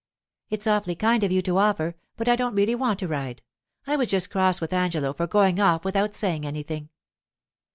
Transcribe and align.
'It's 0.49 0.65
awfully 0.65 0.95
kind 0.95 1.23
of 1.23 1.31
you 1.31 1.43
to 1.43 1.59
offer, 1.59 1.93
but 2.17 2.27
I 2.27 2.35
don't 2.35 2.55
really 2.55 2.73
want 2.73 2.97
to 3.01 3.07
ride. 3.07 3.43
I 3.85 3.95
was 3.97 4.07
just 4.07 4.31
cross 4.31 4.59
with 4.59 4.73
Angelo 4.73 5.13
for 5.13 5.27
going 5.27 5.59
off 5.59 5.85
without 5.85 6.15
saying 6.15 6.43
anything. 6.43 6.89